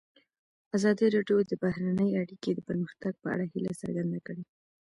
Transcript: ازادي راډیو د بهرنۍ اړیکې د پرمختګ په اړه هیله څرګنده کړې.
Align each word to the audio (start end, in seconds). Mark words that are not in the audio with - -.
ازادي 0.77 1.05
راډیو 1.15 1.37
د 1.45 1.51
بهرنۍ 1.63 2.09
اړیکې 2.21 2.51
د 2.53 2.59
پرمختګ 2.69 3.13
په 3.21 3.27
اړه 3.33 3.45
هیله 3.53 3.71
څرګنده 3.81 4.19
کړې. 4.27 4.43